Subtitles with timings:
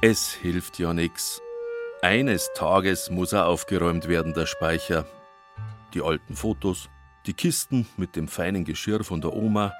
[0.00, 1.40] Es hilft ja nix.
[2.02, 5.06] Eines Tages muss er aufgeräumt werden, der Speicher.
[5.94, 6.90] Die alten Fotos,
[7.26, 9.72] die Kisten mit dem feinen Geschirr von der Oma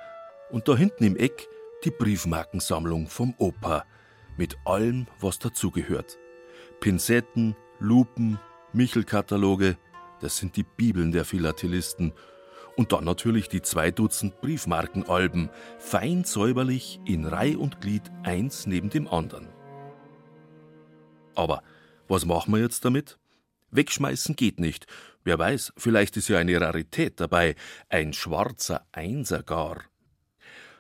[0.51, 1.49] und da hinten im Eck
[1.85, 3.85] die Briefmarkensammlung vom Opa
[4.37, 6.19] mit allem, was dazugehört.
[6.81, 8.39] Pinzetten, Lupen,
[8.73, 9.77] Michelkataloge,
[10.21, 12.13] das sind die Bibeln der Philatelisten.
[12.77, 15.49] Und dann natürlich die zwei Dutzend Briefmarkenalben,
[15.79, 19.49] fein säuberlich in Reih und Glied eins neben dem anderen.
[21.35, 21.63] Aber
[22.09, 23.19] was machen wir jetzt damit?
[23.71, 24.87] Wegschmeißen geht nicht.
[25.25, 27.55] Wer weiß, vielleicht ist ja eine Rarität dabei,
[27.89, 29.83] ein schwarzer Einser gar.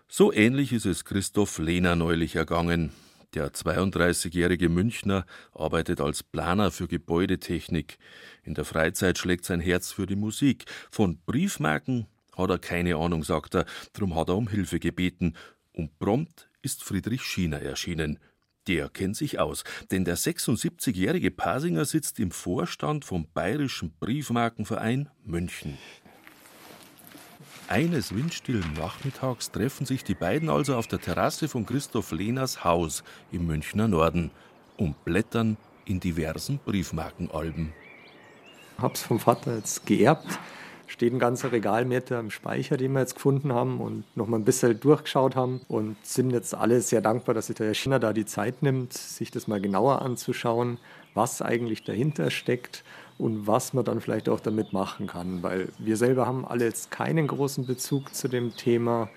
[0.06, 2.92] So ähnlich ist es Christoph Lehner neulich ergangen.
[3.34, 7.98] Der 32-jährige Münchner arbeitet als Planer für Gebäudetechnik.
[8.45, 10.66] In der Freizeit schlägt sein Herz für die Musik.
[10.93, 15.34] Von Briefmarken hat er keine Ahnung, sagt er, drum hat er um Hilfe gebeten.
[15.73, 18.20] Und prompt ist Friedrich Schiener erschienen.
[18.69, 25.76] Der kennt sich aus, denn der 76-jährige Pasinger sitzt im Vorstand vom Bayerischen Briefmarkenverein München.
[27.68, 33.02] Eines windstillen Nachmittags treffen sich die beiden also auf der Terrasse von Christoph Lehners Haus
[33.32, 34.30] im Münchner Norden
[34.76, 37.73] und blättern in diversen Briefmarkenalben.
[38.76, 40.38] Hab's vom Vater jetzt geerbt.
[40.87, 44.45] Steht ein ganzer Regalmeter im Speicher, den wir jetzt gefunden haben und noch mal ein
[44.45, 48.12] bisschen durchgeschaut haben und sind jetzt alle sehr dankbar, dass sich der Herr Schiner da
[48.12, 50.76] die Zeit nimmt, sich das mal genauer anzuschauen,
[51.15, 52.85] was eigentlich dahinter steckt
[53.18, 55.43] und was man dann vielleicht auch damit machen kann.
[55.43, 59.09] Weil wir selber haben alle jetzt keinen großen Bezug zu dem Thema.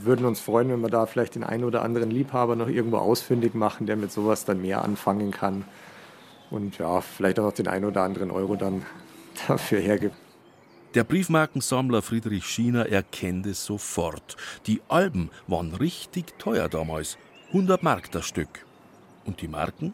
[0.00, 3.54] Würden uns freuen, wenn wir da vielleicht den einen oder anderen Liebhaber noch irgendwo ausfindig
[3.54, 5.64] machen, der mit sowas dann mehr anfangen kann.
[6.50, 8.86] Und ja, vielleicht auch noch den einen oder anderen Euro dann
[9.48, 10.16] dafür hergibt.
[10.94, 14.38] Der Briefmarkensammler Friedrich Schiener erkennt es sofort.
[14.66, 17.18] Die Alben waren richtig teuer damals.
[17.48, 18.64] 100 Mark das Stück.
[19.28, 19.92] Und die Marken?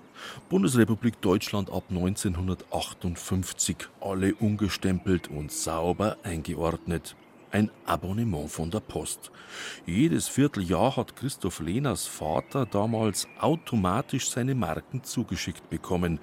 [0.49, 7.17] Bundesrepublik Deutschland ab 1958, alle ungestempelt und sauber eingeordnet.
[7.51, 9.33] Ein Abonnement von der Post.
[9.87, 16.21] Jedes Vierteljahr hat Christoph Lehners Vater damals automatisch seine Marken zugeschickt bekommen.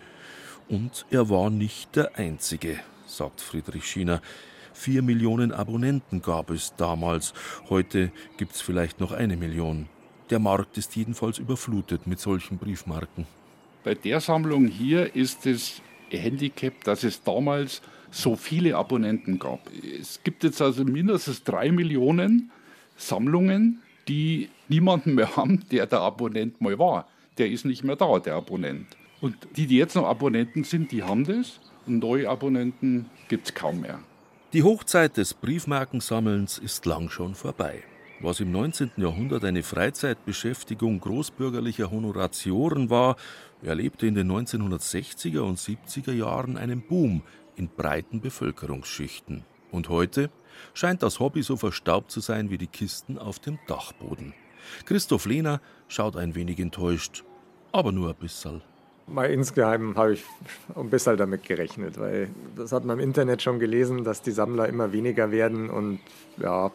[0.69, 4.21] Und er war nicht der Einzige, sagt Friedrich Schiener.
[4.73, 7.33] Vier Millionen Abonnenten gab es damals.
[7.67, 9.89] Heute gibt es vielleicht noch eine Million.
[10.31, 13.27] Der Markt ist jedenfalls überflutet mit solchen Briefmarken.
[13.83, 17.81] Bei der Sammlung hier ist das Handicap, dass es damals
[18.11, 19.59] so viele Abonnenten gab.
[19.99, 22.49] Es gibt jetzt also mindestens drei Millionen
[22.95, 27.07] Sammlungen, die niemanden mehr haben, der der Abonnent mal war.
[27.37, 28.87] Der ist nicht mehr da, der Abonnent.
[29.19, 31.59] Und die, die jetzt noch Abonnenten sind, die haben das.
[31.85, 33.99] Und neue Abonnenten gibt es kaum mehr.
[34.53, 37.83] Die Hochzeit des Briefmarkensammelns ist lang schon vorbei.
[38.23, 38.91] Was im 19.
[38.97, 43.15] Jahrhundert eine Freizeitbeschäftigung großbürgerlicher Honoratioren war,
[43.63, 47.23] erlebte in den 1960er und 70er Jahren einen Boom
[47.55, 49.43] in breiten Bevölkerungsschichten.
[49.71, 50.29] Und heute
[50.75, 54.35] scheint das Hobby so verstaubt zu sein wie die Kisten auf dem Dachboden.
[54.85, 57.23] Christoph Lehner schaut ein wenig enttäuscht,
[57.71, 58.61] aber nur ein bisschen.
[59.07, 60.23] Mal insgeheim habe ich
[60.75, 64.69] ein bisschen damit gerechnet, weil das hat man im Internet schon gelesen, dass die Sammler
[64.69, 65.99] immer weniger werden und
[66.37, 66.71] ja,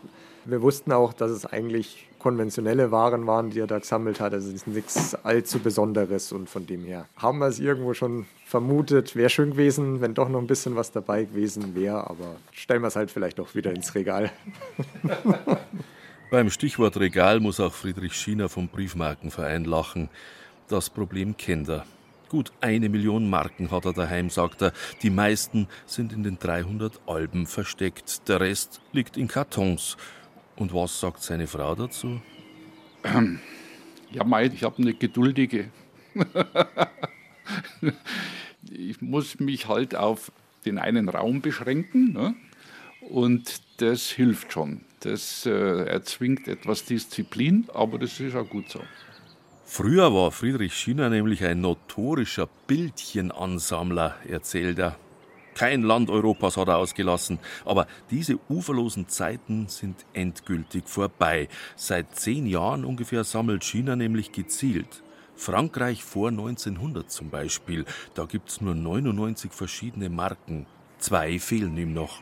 [0.46, 4.32] wir wussten auch, dass es eigentlich konventionelle Waren waren, die er da gesammelt hat.
[4.32, 8.26] Also es ist nichts allzu Besonderes und von dem her haben wir es irgendwo schon
[8.44, 9.14] vermutet.
[9.14, 12.88] Wäre schön gewesen, wenn doch noch ein bisschen was dabei gewesen wäre, aber stellen wir
[12.88, 14.30] es halt vielleicht auch wieder ins Regal.
[16.30, 20.08] Beim Stichwort Regal muss auch Friedrich Schiener vom Briefmarkenverein lachen.
[20.66, 21.84] Das Problem kennt er.
[22.28, 24.72] Gut eine Million Marken hat er daheim, sagt er.
[25.02, 28.28] Die meisten sind in den 300 Alben versteckt.
[28.28, 29.96] Der Rest liegt in Kartons.
[30.56, 32.20] Und was sagt seine Frau dazu?
[34.10, 35.70] Ja, Mai, ich habe eine geduldige.
[38.70, 40.32] ich muss mich halt auf
[40.64, 42.34] den einen Raum beschränken ne?
[43.00, 44.80] und das hilft schon.
[45.00, 48.80] Das äh, erzwingt etwas Disziplin, aber das ist auch gut so.
[49.64, 54.96] Früher war Friedrich Schiener nämlich ein notorischer Bildchenansammler, erzählt er.
[55.56, 57.38] Kein Land Europas hat er ausgelassen.
[57.64, 61.48] Aber diese uferlosen Zeiten sind endgültig vorbei.
[61.76, 65.02] Seit zehn Jahren ungefähr sammelt China nämlich gezielt.
[65.34, 67.86] Frankreich vor 1900 zum Beispiel.
[68.12, 70.66] Da gibt's nur 99 verschiedene Marken.
[70.98, 72.20] Zwei fehlen ihm noch.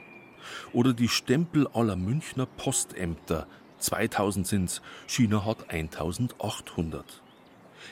[0.73, 3.49] Oder die Stempel aller Münchner Postämter.
[3.79, 4.81] 2000 sind's.
[5.09, 7.24] China hat 1800.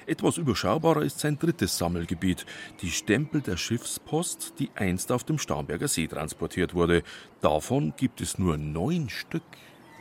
[0.06, 2.46] Etwas überschaubarer ist sein drittes Sammelgebiet,
[2.80, 7.02] die Stempel der Schiffspost, die einst auf dem Starnberger See transportiert wurde.
[7.40, 9.42] Davon gibt es nur neun Stück.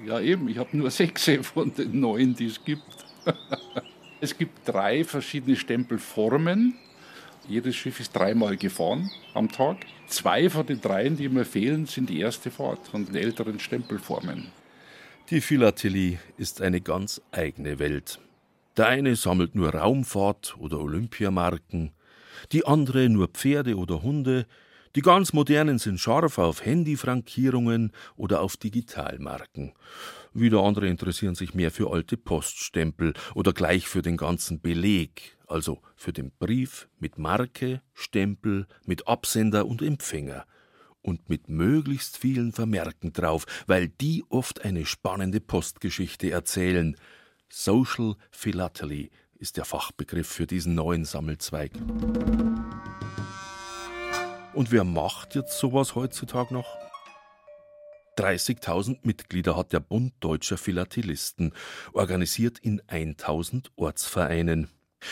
[0.06, 3.06] Ja, eben, ich habe nur sechs von den neun, die es gibt.
[4.24, 6.76] Es gibt drei verschiedene Stempelformen.
[7.48, 9.78] Jedes Schiff ist dreimal gefahren am Tag.
[10.06, 14.52] Zwei von den dreien, die mir fehlen, sind die erste Fahrt von den älteren Stempelformen.
[15.32, 18.20] Die Philatelie ist eine ganz eigene Welt.
[18.82, 21.92] Der eine sammelt nur Raumfahrt oder Olympiamarken,
[22.52, 24.48] die andere nur Pferde oder Hunde,
[24.96, 29.74] die ganz modernen sind scharf auf Handyfrankierungen oder auf Digitalmarken.
[30.34, 35.80] Wieder andere interessieren sich mehr für alte Poststempel oder gleich für den ganzen Beleg, also
[35.96, 40.48] für den Brief mit Marke, Stempel, mit Absender und Empfänger
[41.04, 46.96] und mit möglichst vielen Vermerken drauf, weil die oft eine spannende Postgeschichte erzählen.
[47.54, 51.74] Social Philately ist der Fachbegriff für diesen neuen Sammelzweig.
[54.54, 56.78] Und wer macht jetzt sowas heutzutage noch?
[58.18, 61.54] 30.000 Mitglieder hat der Bund Deutscher Philatelisten,
[61.92, 64.70] organisiert in 1000 Ortsvereinen.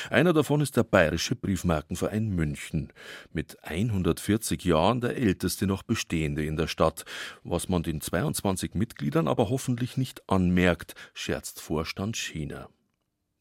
[0.09, 2.93] Einer davon ist der Bayerische Briefmarkenverein München,
[3.33, 7.05] mit 140 Jahren der älteste noch bestehende in der Stadt,
[7.43, 12.69] was man den 22 Mitgliedern aber hoffentlich nicht anmerkt, scherzt Vorstand China.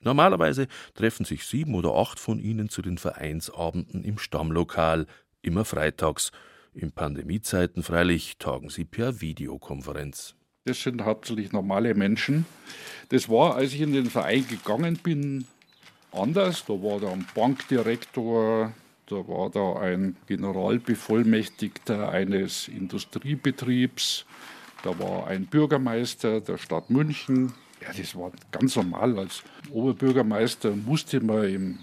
[0.01, 5.07] Normalerweise treffen sich sieben oder acht von ihnen zu den Vereinsabenden im Stammlokal,
[5.43, 6.31] immer freitags.
[6.73, 10.37] In Pandemiezeiten freilich tagen sie per Videokonferenz.
[10.65, 12.47] Das sind hauptsächlich normale Menschen.
[13.09, 15.47] Das war, als ich in den Verein gegangen bin,
[16.13, 16.65] anders.
[16.65, 18.73] Da war da ein Bankdirektor,
[19.07, 24.27] da war da ein Generalbevollmächtigter eines Industriebetriebs,
[24.83, 27.53] da war ein Bürgermeister der Stadt München.
[27.81, 29.19] Ja, das war ganz normal.
[29.19, 31.79] Als Oberbürgermeister musste man im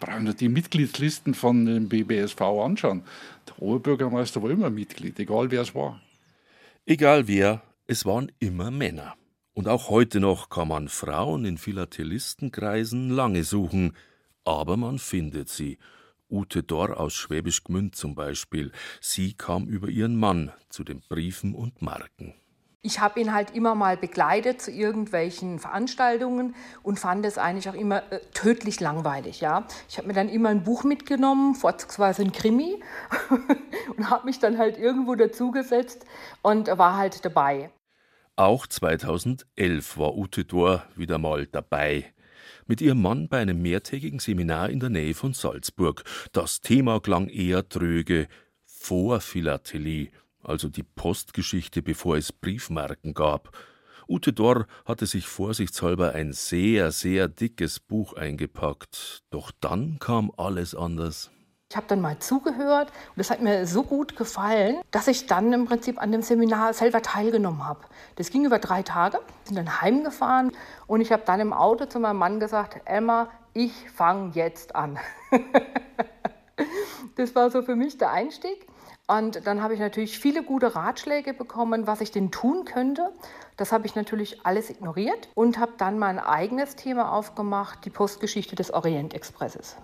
[0.00, 3.02] brauchen wir die Mitgliedslisten von dem BBSV anschauen.
[3.48, 6.00] Der Oberbürgermeister war immer Mitglied, egal wer es war.
[6.86, 9.14] Egal wer, es waren immer Männer.
[9.54, 13.96] Und auch heute noch kann man Frauen in Philatelistenkreisen lange suchen,
[14.44, 15.78] aber man findet sie.
[16.28, 18.72] Ute Dorr aus Schwäbisch Gmünd zum Beispiel.
[19.00, 22.34] Sie kam über ihren Mann zu den Briefen und Marken.
[22.82, 27.74] Ich habe ihn halt immer mal begleitet zu irgendwelchen Veranstaltungen und fand es eigentlich auch
[27.74, 29.40] immer äh, tödlich langweilig.
[29.40, 29.66] Ja?
[29.88, 32.82] Ich habe mir dann immer ein Buch mitgenommen, vorzugsweise ein Krimi,
[33.96, 36.04] und habe mich dann halt irgendwo dazugesetzt
[36.42, 37.70] und war halt dabei.
[38.36, 42.12] Auch 2011 war Ute Dor wieder mal dabei.
[42.66, 46.02] Mit ihrem Mann bei einem mehrtägigen Seminar in der Nähe von Salzburg.
[46.32, 48.26] Das Thema klang eher tröge.
[48.64, 50.10] Vorphilatelie,
[50.42, 53.56] also die Postgeschichte, bevor es Briefmarken gab.
[54.08, 59.22] Ute Dor hatte sich vorsichtshalber ein sehr, sehr dickes Buch eingepackt.
[59.30, 61.30] Doch dann kam alles anders.
[61.74, 65.52] Ich habe dann mal zugehört und das hat mir so gut gefallen, dass ich dann
[65.52, 67.80] im Prinzip an dem Seminar selber teilgenommen habe.
[68.14, 70.52] Das ging über drei Tage, sind dann heimgefahren
[70.86, 75.00] und ich habe dann im Auto zu meinem Mann gesagt, Emma, ich fange jetzt an.
[77.16, 78.68] das war so für mich der Einstieg.
[79.08, 83.10] Und dann habe ich natürlich viele gute Ratschläge bekommen, was ich denn tun könnte.
[83.56, 88.54] Das habe ich natürlich alles ignoriert und habe dann mein eigenes Thema aufgemacht, die Postgeschichte
[88.54, 89.76] des Orientexpresses.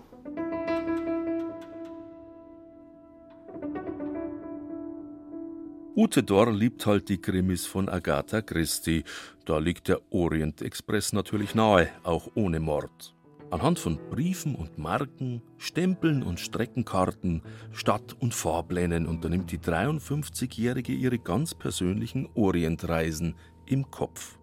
[6.02, 9.05] Ute Dorr liebt halt die Krimis von Agatha Christie.
[9.44, 13.14] Da liegt der Orient Express natürlich nahe, auch ohne Mord.
[13.50, 17.42] Anhand von Briefen und Marken, Stempeln und Streckenkarten,
[17.73, 23.35] Stadt- und Fahrplänen unternimmt die 53-Jährige ihre ganz persönlichen Orientreisen
[23.66, 24.38] im Kopf.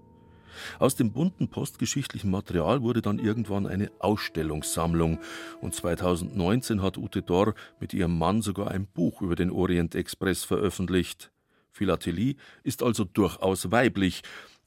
[0.78, 5.18] Aus dem bunten postgeschichtlichen Material wurde dann irgendwann eine Ausstellungssammlung
[5.60, 10.44] und 2019 hat Ute Dorr mit ihrem Mann sogar ein Buch über den Orient Express
[10.44, 11.32] veröffentlicht.
[11.78, 14.24] Philatelie ist also durchaus weiblich.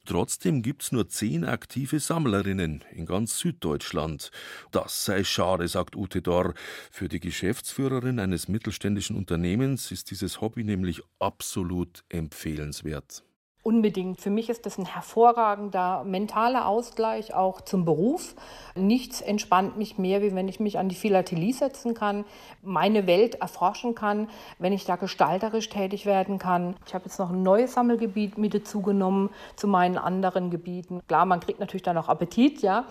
[0.06, 4.30] Trotzdem gibt's nur zehn aktive Sammlerinnen in ganz Süddeutschland.
[4.70, 6.54] Das sei schade, sagt Ute Dorr.
[6.90, 13.24] Für die Geschäftsführerin eines mittelständischen Unternehmens ist dieses Hobby nämlich absolut empfehlenswert.
[13.62, 14.22] Unbedingt.
[14.22, 18.34] Für mich ist das ein hervorragender mentaler Ausgleich auch zum Beruf.
[18.74, 22.24] Nichts entspannt mich mehr, wie wenn ich mich an die Philatelie setzen kann,
[22.62, 26.74] meine Welt erforschen kann, wenn ich da gestalterisch tätig werden kann.
[26.86, 31.02] Ich habe jetzt noch ein neues Sammelgebiet mit dazu genommen zu meinen anderen Gebieten.
[31.06, 32.86] Klar, man kriegt natürlich dann auch Appetit, ja.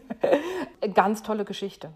[0.94, 1.90] Ganz tolle Geschichte.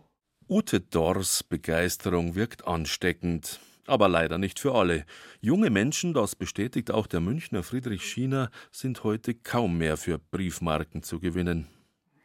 [0.48, 3.60] Ute Dors Begeisterung wirkt ansteckend.
[3.86, 5.04] Aber leider nicht für alle.
[5.40, 11.02] Junge Menschen, das bestätigt auch der Münchner Friedrich Schiener, sind heute kaum mehr für Briefmarken
[11.02, 11.66] zu gewinnen.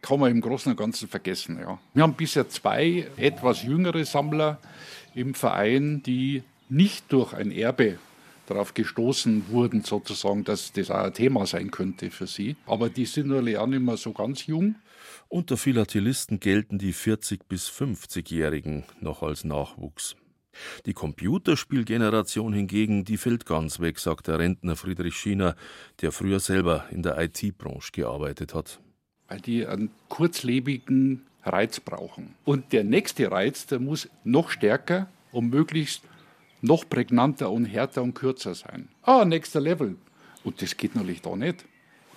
[0.02, 1.78] Kann man im Großen und Ganzen vergessen, ja.
[1.94, 4.60] Wir haben bisher zwei etwas jüngere Sammler
[5.14, 7.98] im Verein, die nicht durch ein Erbe
[8.48, 12.56] darauf gestoßen wurden, sozusagen, dass das auch ein Thema sein könnte für sie.
[12.66, 14.76] Aber die sind natürlich auch nicht mehr so ganz jung.
[15.28, 20.16] Unter Philatelisten gelten die 40- bis 50-Jährigen noch als Nachwuchs.
[20.86, 25.56] Die Computerspielgeneration hingegen, die fällt ganz weg, sagt der Rentner Friedrich Schiener,
[26.02, 28.80] der früher selber in der IT-Branche gearbeitet hat.
[29.28, 32.36] Weil die einen kurzlebigen Reiz brauchen.
[32.46, 36.04] Und der nächste Reiz, der muss noch stärker und möglichst
[36.62, 38.90] noch prägnanter und härter und kürzer sein.
[39.04, 39.96] Ah, nächster Level.
[40.44, 41.66] Und das geht natürlich da nicht.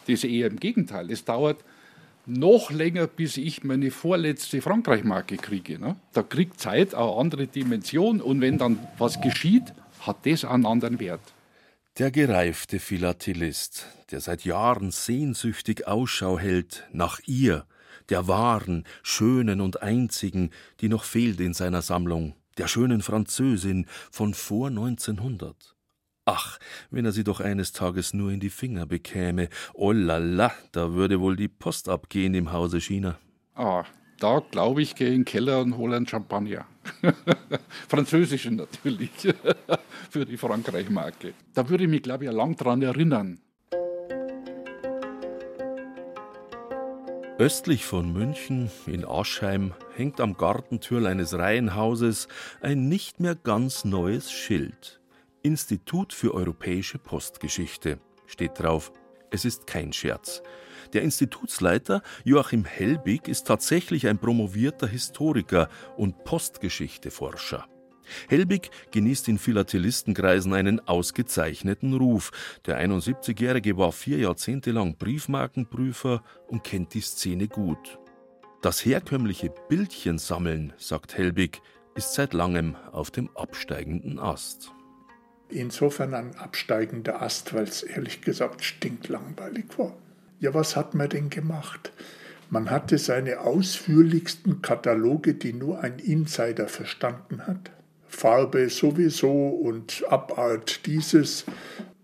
[0.06, 1.10] Das ist eher im Gegenteil.
[1.10, 1.64] Es dauert
[2.26, 5.78] noch länger, bis ich meine vorletzte Frankreich-Marke kriege.
[5.78, 5.96] Ne?
[6.12, 11.00] Da kriegt Zeit eine andere Dimension und wenn dann was geschieht, hat das einen anderen
[11.00, 11.20] Wert.
[11.98, 17.66] Der gereifte Philatelist, der seit Jahren sehnsüchtig Ausschau hält nach ihr,
[18.08, 20.50] der wahren, schönen und einzigen,
[20.80, 25.74] die noch fehlt in seiner Sammlung, der schönen Französin von vor 1900.
[26.24, 26.58] Ach,
[26.90, 29.48] wenn er sie doch eines Tages nur in die Finger bekäme.
[29.74, 33.18] Oh la la, da würde wohl die Post abgehen im Hause China.
[33.54, 33.84] Ah,
[34.20, 36.64] da glaube ich, gehe in den Keller und hole einen Champagner.
[37.88, 39.10] Französischen natürlich,
[40.10, 41.34] für die Frankreich-Marke.
[41.54, 43.40] Da würde ich mich, glaube ich, lang dran erinnern.
[47.38, 52.28] Östlich von München, in Aschheim, hängt am Gartentürl eines Reihenhauses
[52.60, 55.01] ein nicht mehr ganz neues Schild.
[55.42, 58.92] Institut für europäische Postgeschichte steht drauf.
[59.30, 60.42] Es ist kein Scherz.
[60.92, 67.66] Der Institutsleiter Joachim Helbig ist tatsächlich ein promovierter Historiker und Postgeschichteforscher.
[68.28, 72.30] Helbig genießt in Philatelistenkreisen einen ausgezeichneten Ruf.
[72.66, 77.98] Der 71-Jährige war vier Jahrzehnte lang Briefmarkenprüfer und kennt die Szene gut.
[78.60, 81.62] Das herkömmliche Bildchensammeln, sagt Helbig,
[81.96, 84.72] ist seit langem auf dem absteigenden Ast
[85.52, 89.94] insofern ein absteigender Ast, weil es ehrlich gesagt stinklangweilig war.
[90.40, 91.92] Ja, was hat man denn gemacht?
[92.50, 97.70] Man hatte seine ausführlichsten Kataloge, die nur ein Insider verstanden hat.
[98.08, 101.44] Farbe sowieso und Abart dieses.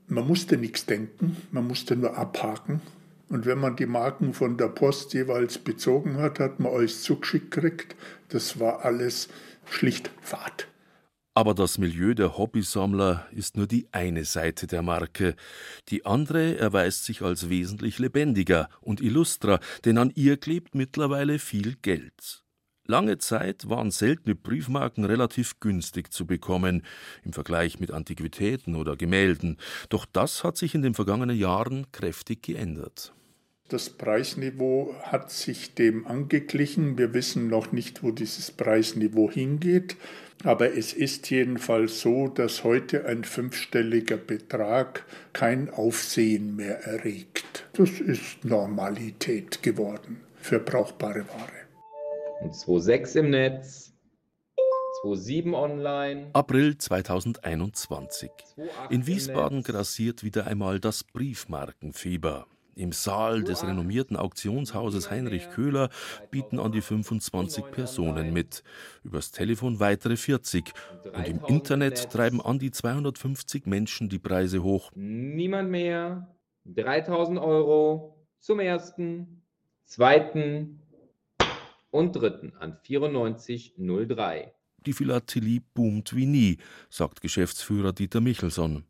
[0.07, 2.81] Man musste nichts denken, man musste nur abhaken.
[3.29, 7.51] Und wenn man die Marken von der Post jeweils bezogen hat, hat man alles zugeschickt
[7.51, 7.95] gekriegt.
[8.31, 9.29] Das war alles
[9.67, 10.67] schlicht Fahrt.
[11.39, 15.37] Aber das Milieu der Hobbysammler ist nur die eine Seite der Marke.
[15.89, 21.77] Die andere erweist sich als wesentlich lebendiger und illustrer, denn an ihr klebt mittlerweile viel
[21.77, 22.43] Geld.
[22.89, 26.83] Lange Zeit waren seltene Briefmarken relativ günstig zu bekommen
[27.23, 29.59] im Vergleich mit Antiquitäten oder Gemälden,
[29.91, 33.13] doch das hat sich in den vergangenen Jahren kräftig geändert.
[33.69, 36.97] Das Preisniveau hat sich dem angeglichen.
[36.97, 39.97] Wir wissen noch nicht, wo dieses Preisniveau hingeht.
[40.43, 47.69] Aber es ist jedenfalls so, dass heute ein fünfstelliger Betrag kein Aufsehen mehr erregt.
[47.75, 51.69] Das ist Normalität geworden für brauchbare Ware.
[52.41, 53.93] Und 2.6 im Netz,
[55.05, 56.31] 2.7 online.
[56.33, 58.31] April 2021.
[58.91, 62.47] In Wiesbaden grassiert wieder einmal das Briefmarkenfieber.
[62.79, 65.89] Im Saal des renommierten Auktionshauses Heinrich Köhler
[66.31, 68.63] bieten an die 25 Personen mit,
[69.03, 70.73] übers Telefon weitere 40
[71.13, 74.93] und im Internet treiben an die 250 Menschen die Preise hoch.
[74.95, 76.33] Niemand mehr.
[76.67, 79.43] 3000 Euro zum ersten,
[79.85, 80.81] zweiten
[81.91, 84.55] und dritten an 9403.
[84.87, 86.59] Die Philatelie boomt wie nie,
[86.91, 88.85] sagt Geschäftsführer Dieter Michelson.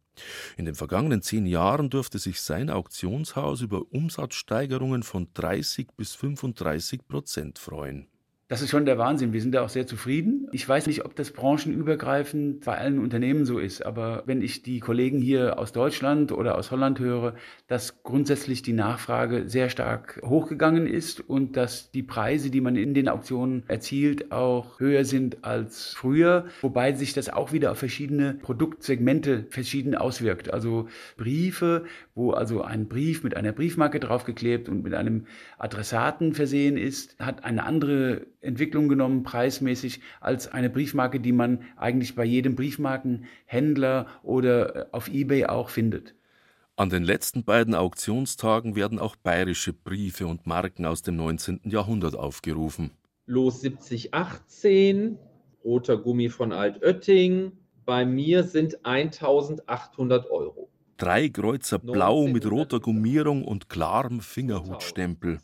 [0.56, 7.06] In den vergangenen zehn Jahren durfte sich sein Auktionshaus über Umsatzsteigerungen von 30 bis 35
[7.06, 8.08] Prozent freuen.
[8.50, 9.34] Das ist schon der Wahnsinn.
[9.34, 10.48] Wir sind da auch sehr zufrieden.
[10.52, 14.80] Ich weiß nicht, ob das branchenübergreifend bei allen Unternehmen so ist, aber wenn ich die
[14.80, 17.34] Kollegen hier aus Deutschland oder aus Holland höre,
[17.66, 22.94] dass grundsätzlich die Nachfrage sehr stark hochgegangen ist und dass die Preise, die man in
[22.94, 28.32] den Auktionen erzielt, auch höher sind als früher, wobei sich das auch wieder auf verschiedene
[28.32, 30.54] Produktsegmente verschieden auswirkt.
[30.54, 30.88] Also
[31.18, 35.26] Briefe, wo also ein Brief mit einer Briefmarke draufgeklebt und mit einem
[35.58, 42.14] Adressaten versehen ist, hat eine andere Entwicklung genommen, preismäßig, als eine Briefmarke, die man eigentlich
[42.14, 46.14] bei jedem Briefmarkenhändler oder äh, auf eBay auch findet.
[46.76, 51.62] An den letzten beiden Auktionstagen werden auch bayerische Briefe und Marken aus dem 19.
[51.64, 52.92] Jahrhundert aufgerufen.
[53.26, 55.18] Los 7018,
[55.64, 57.52] roter Gummi von Altötting.
[57.84, 60.67] Bei mir sind 1800 Euro.
[60.98, 65.38] Drei Kreuzer Blau mit roter Gummierung und klarem Fingerhutstempel.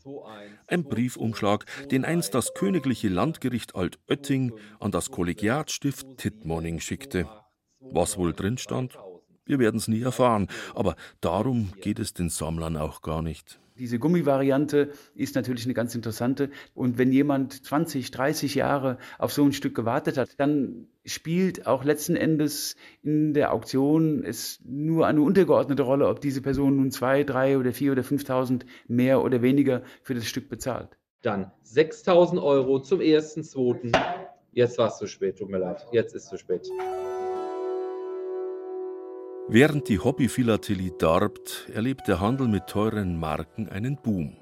[0.66, 7.28] Ein Briefumschlag, den einst das königliche Landgericht Altötting an das Kollegiatstift Tittmoning schickte.
[7.78, 8.98] Was wohl drin stand?
[9.46, 13.60] Wir werden es nie erfahren, aber darum geht es den Sammlern auch gar nicht.
[13.76, 16.50] Diese Gummivariante ist natürlich eine ganz interessante.
[16.74, 21.82] Und wenn jemand 20, 30 Jahre auf so ein Stück gewartet hat, dann spielt auch
[21.82, 27.24] letzten Endes in der Auktion es nur eine untergeordnete Rolle, ob diese Person nun zwei,
[27.24, 30.96] drei oder vier oder 5.000 mehr oder weniger für das Stück bezahlt.
[31.22, 33.90] Dann 6.000 Euro zum ersten, zweiten.
[34.52, 35.84] Jetzt war es zu spät, tut mir leid.
[35.90, 36.70] Jetzt ist es zu spät.
[39.46, 44.38] Während die Hobbyphilatelie darbt, erlebt der Handel mit teuren Marken einen Boom.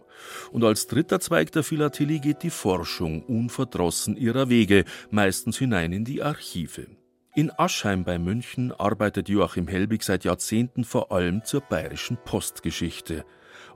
[0.53, 6.05] Und als dritter Zweig der Philatelie geht die Forschung unverdrossen ihrer Wege, meistens hinein in
[6.05, 6.87] die Archive.
[7.35, 13.25] In Aschheim bei München arbeitet Joachim Helbig seit Jahrzehnten vor allem zur bayerischen Postgeschichte.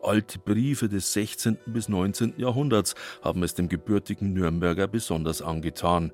[0.03, 1.59] Alte Briefe des 16.
[1.67, 2.35] bis 19.
[2.37, 6.13] Jahrhunderts haben es dem gebürtigen Nürnberger besonders angetan.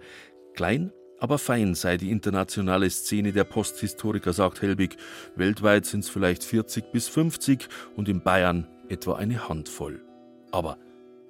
[0.54, 0.90] Klein,
[1.22, 4.96] aber fein sei die internationale Szene der Posthistoriker, sagt Helbig.
[5.36, 10.02] Weltweit sind es vielleicht 40 bis 50 und in Bayern etwa eine Handvoll.
[10.50, 10.78] Aber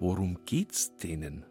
[0.00, 1.44] worum geht's denen?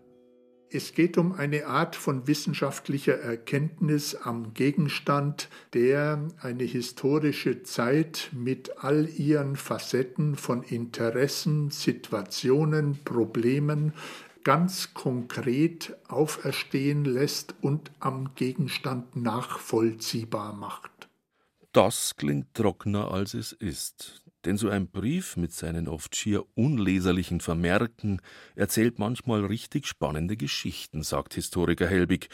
[0.72, 8.84] Es geht um eine Art von wissenschaftlicher Erkenntnis am Gegenstand, der eine historische Zeit mit
[8.84, 13.94] all ihren Facetten von Interessen, Situationen, Problemen
[14.44, 20.92] ganz konkret auferstehen lässt und am Gegenstand nachvollziehbar macht.
[21.72, 24.24] Das klingt trockener als es ist.
[24.44, 28.22] Denn so ein Brief mit seinen oft schier unleserlichen Vermerken
[28.56, 32.30] erzählt manchmal richtig spannende Geschichten, sagt Historiker Helbig.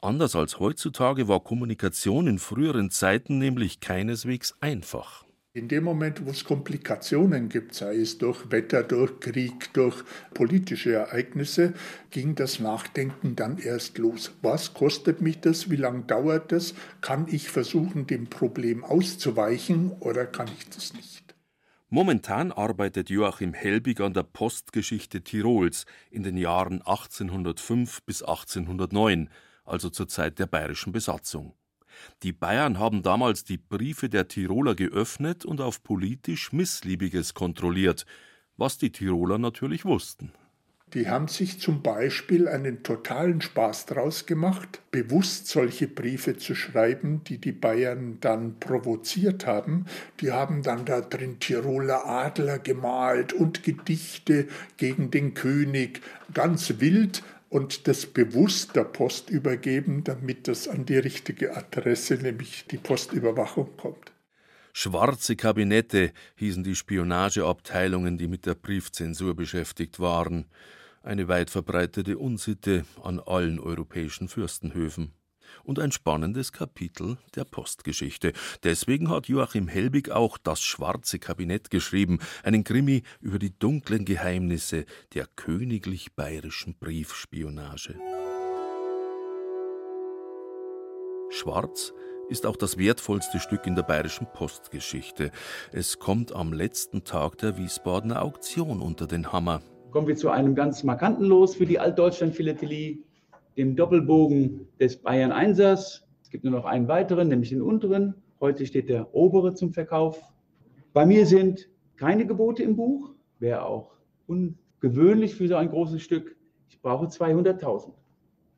[0.00, 5.24] Anders als heutzutage war Kommunikation in früheren Zeiten nämlich keineswegs einfach.
[5.58, 10.92] In dem Moment, wo es Komplikationen gibt, sei es durch Wetter, durch Krieg, durch politische
[10.92, 11.74] Ereignisse,
[12.12, 14.30] ging das Nachdenken dann erst los.
[14.40, 15.68] Was kostet mich das?
[15.68, 16.74] Wie lange dauert das?
[17.00, 21.34] Kann ich versuchen, dem Problem auszuweichen oder kann ich das nicht?
[21.88, 29.28] Momentan arbeitet Joachim Helbig an der Postgeschichte Tirols in den Jahren 1805 bis 1809,
[29.64, 31.57] also zur Zeit der bayerischen Besatzung.
[32.22, 38.06] Die Bayern haben damals die Briefe der Tiroler geöffnet und auf politisch Missliebiges kontrolliert,
[38.56, 40.32] was die Tiroler natürlich wussten.
[40.94, 47.22] Die haben sich zum Beispiel einen totalen Spaß daraus gemacht, bewusst solche Briefe zu schreiben,
[47.24, 49.84] die die Bayern dann provoziert haben.
[50.20, 56.00] Die haben dann da drin Tiroler Adler gemalt und Gedichte gegen den König,
[56.32, 62.66] ganz wild, und das bewusst der Post übergeben, damit das an die richtige Adresse, nämlich
[62.70, 64.12] die Postüberwachung, kommt.
[64.72, 70.46] Schwarze Kabinette hießen die Spionageabteilungen, die mit der Briefzensur beschäftigt waren.
[71.02, 75.12] Eine weit verbreitete Unsitte an allen europäischen Fürstenhöfen
[75.68, 78.32] und ein spannendes Kapitel der Postgeschichte.
[78.64, 84.86] Deswegen hat Joachim Helbig auch Das schwarze Kabinett geschrieben, einen Krimi über die dunklen Geheimnisse
[85.12, 87.96] der königlich bayerischen Briefspionage.
[91.28, 91.92] Schwarz
[92.30, 95.30] ist auch das wertvollste Stück in der bayerischen Postgeschichte.
[95.72, 99.60] Es kommt am letzten Tag der Wiesbadener Auktion unter den Hammer.
[99.90, 103.04] Kommen wir zu einem ganz markanten Los für die Altdeutschland-Philatelie
[103.58, 106.06] dem Doppelbogen des Bayern Einsers.
[106.22, 108.14] Es gibt nur noch einen weiteren, nämlich den unteren.
[108.40, 110.22] Heute steht der obere zum Verkauf.
[110.92, 113.96] Bei mir sind keine Gebote im Buch, wäre auch
[114.28, 116.36] ungewöhnlich für so ein großes Stück.
[116.68, 117.92] Ich brauche 200.000.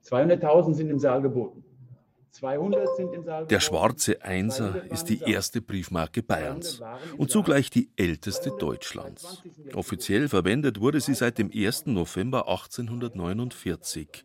[0.05, 1.65] 200.000 sind im Saal geboten.
[1.65, 1.65] 200 sind im Saal.
[2.41, 6.81] Der schwarze Einser ist die erste Briefmarke Bayerns
[7.17, 9.43] und zugleich die älteste Deutschlands.
[9.75, 11.87] Offiziell verwendet wurde sie seit dem 1.
[11.87, 14.25] November 1849.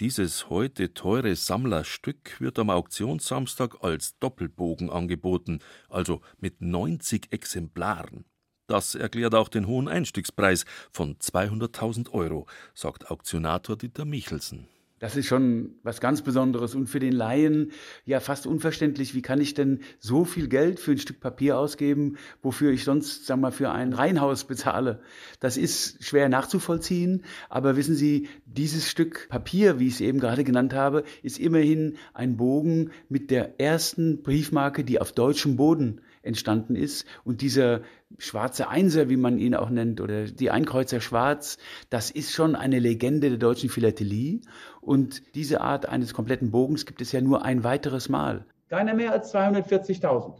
[0.00, 8.24] Dieses heute teure Sammlerstück wird am Auktionssamstag als Doppelbogen angeboten, also mit 90 Exemplaren.
[8.66, 14.68] Das erklärt auch den hohen Einstiegspreis von 200.000 Euro, sagt Auktionator Dieter Michelsen.
[15.04, 17.72] Das ist schon was ganz Besonderes und für den Laien
[18.06, 19.14] ja fast unverständlich.
[19.14, 23.26] Wie kann ich denn so viel Geld für ein Stück Papier ausgeben, wofür ich sonst,
[23.26, 25.00] sagen wir mal, für ein Reihenhaus bezahle?
[25.40, 30.42] Das ist schwer nachzuvollziehen, aber wissen Sie, dieses Stück Papier, wie ich es eben gerade
[30.42, 36.74] genannt habe, ist immerhin ein Bogen mit der ersten Briefmarke, die auf deutschem Boden entstanden
[36.74, 37.06] ist.
[37.24, 37.82] Und dieser
[38.18, 41.58] schwarze Einser, wie man ihn auch nennt, oder die Einkreuzer Schwarz,
[41.90, 44.42] das ist schon eine Legende der deutschen Philatelie.
[44.80, 48.46] Und diese Art eines kompletten Bogens gibt es ja nur ein weiteres Mal.
[48.68, 50.38] Keiner mehr als 240.000.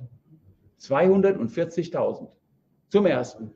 [0.81, 2.29] 240.000
[2.89, 3.51] zum ersten,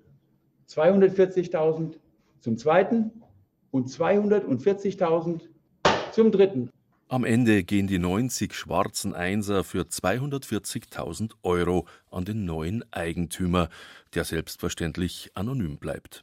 [0.68, 1.98] 240.000
[2.40, 3.10] zum zweiten
[3.70, 5.40] und 240.000
[6.12, 6.70] zum dritten.
[7.10, 13.70] Am Ende gehen die 90 schwarzen Einser für 240.000 Euro an den neuen Eigentümer,
[14.12, 16.22] der selbstverständlich anonym bleibt.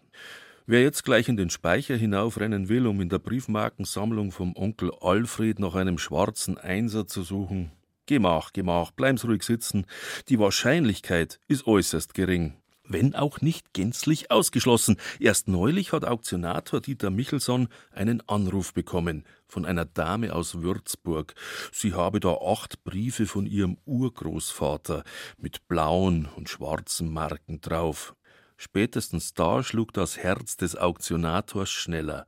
[0.68, 5.58] Wer jetzt gleich in den Speicher hinaufrennen will, um in der Briefmarkensammlung vom Onkel Alfred
[5.58, 7.72] nach einem schwarzen Einser zu suchen,
[8.06, 9.88] Gemach, gemach, bleiben's ruhig sitzen.
[10.30, 12.54] Die Wahrscheinlichkeit ist äußerst gering
[12.88, 14.98] wenn auch nicht gänzlich ausgeschlossen.
[15.20, 21.36] Erst neulich hat Auktionator Dieter Michelson einen Anruf bekommen von einer Dame aus Würzburg.
[21.72, 25.04] Sie habe da acht Briefe von ihrem Urgroßvater
[25.38, 28.16] mit blauen und schwarzen Marken drauf.
[28.58, 32.26] Spätestens da schlug das Herz des Auktionators schneller.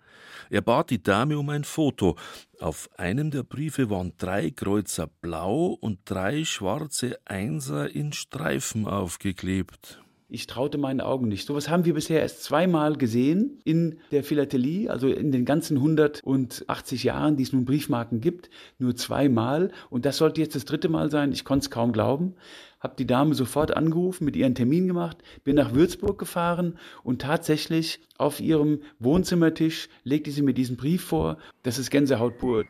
[0.50, 2.18] Er bat die Dame um ein Foto.
[2.60, 10.02] Auf einem der Briefe waren drei Kreuzer blau und drei schwarze Einser in Streifen aufgeklebt.
[10.30, 11.48] Ich traute meinen Augen nicht.
[11.48, 17.06] Sowas haben wir bisher erst zweimal gesehen in der Philatelie, also in den ganzen 180
[17.06, 19.72] Jahren, die es nun Briefmarken gibt, nur zweimal.
[19.90, 21.32] Und das sollte jetzt das dritte Mal sein.
[21.32, 22.34] Ich konnte es kaum glauben.
[22.82, 28.02] Hab die Dame sofort angerufen, mit ihr Termin gemacht, bin nach Würzburg gefahren und tatsächlich
[28.18, 31.38] auf ihrem Wohnzimmertisch legte sie mir diesen Brief vor.
[31.64, 32.66] Das ist Gänsehaut pur.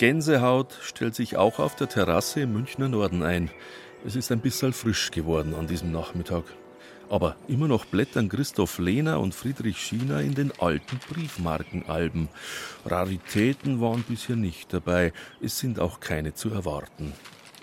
[0.00, 3.50] Gänsehaut stellt sich auch auf der Terrasse im Münchner Norden ein.
[4.02, 6.44] Es ist ein bisschen frisch geworden an diesem Nachmittag.
[7.10, 12.30] Aber immer noch blättern Christoph Lehner und Friedrich Schiener in den alten Briefmarkenalben.
[12.86, 17.12] Raritäten waren bisher nicht dabei, es sind auch keine zu erwarten.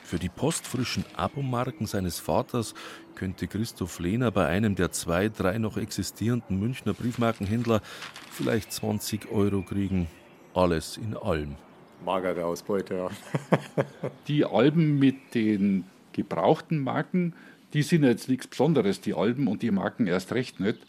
[0.03, 2.75] Für die postfrischen Abomarken seines Vaters
[3.15, 7.81] könnte Christoph Lehner bei einem der zwei, drei noch existierenden Münchner Briefmarkenhändler
[8.29, 10.05] vielleicht 20 Euro kriegen.
[10.53, 11.55] Alles in allem
[12.03, 13.09] magere Ausbeute, ja.
[14.27, 17.33] die Alben mit den gebrauchten Marken,
[17.73, 20.79] die sind jetzt nichts Besonderes, die Alben und die Marken erst recht nicht.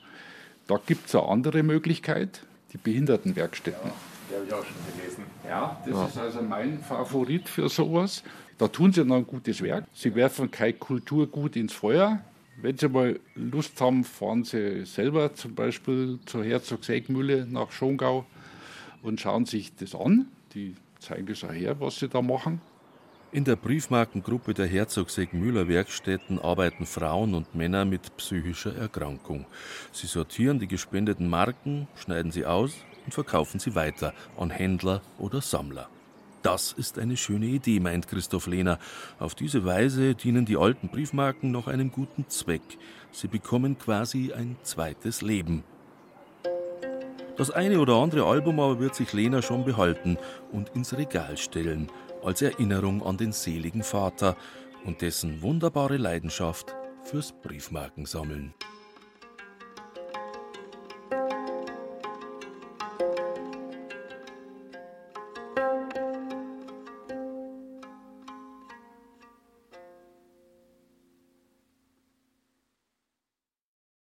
[0.66, 2.42] Da gibt es eine andere Möglichkeit,
[2.72, 3.90] die Behindertenwerkstätten.
[3.90, 3.94] Ja,
[4.30, 5.24] die habe ich auch schon gelesen.
[5.46, 6.06] Ja, das ja.
[6.06, 8.22] ist also mein Favorit für sowas.
[8.58, 9.84] Da tun sie noch ein gutes Werk.
[9.94, 12.20] Sie werfen kein Kulturgut ins Feuer.
[12.60, 18.26] Wenn Sie mal Lust haben, fahren Sie selber zum Beispiel zur Herzogsägmühle nach Schongau
[19.02, 20.26] und schauen sich das an.
[20.54, 22.60] Die zeigen auch her, was sie da machen.
[23.30, 29.44] In der Briefmarkengruppe der Herzog Müller Werkstätten arbeiten Frauen und Männer mit psychischer Erkrankung.
[29.92, 32.72] Sie sortieren die gespendeten Marken, schneiden sie aus
[33.04, 35.90] und verkaufen sie weiter an Händler oder Sammler.
[36.40, 38.78] Das ist eine schöne Idee, meint Christoph Lehner.
[39.18, 42.62] Auf diese Weise dienen die alten Briefmarken noch einem guten Zweck.
[43.12, 45.64] Sie bekommen quasi ein zweites Leben.
[47.38, 50.18] Das eine oder andere Album aber wird sich Lena schon behalten
[50.50, 51.86] und ins Regal stellen,
[52.24, 54.36] als Erinnerung an den seligen Vater
[54.84, 56.74] und dessen wunderbare Leidenschaft
[57.04, 58.54] fürs Briefmarkensammeln.